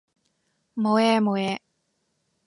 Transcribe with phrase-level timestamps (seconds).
[0.75, 1.59] 冇嘢冇嘢